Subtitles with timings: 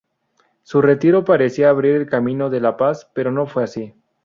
[0.63, 3.93] Su retiro parecía abrir el camino de la paz, pero no fue así.